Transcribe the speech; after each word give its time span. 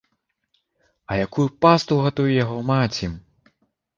А 1.09 1.17
якую 1.25 1.43
пасту 1.65 1.99
гатуе 2.05 2.27
яго 2.43 2.57
маці! 2.71 3.13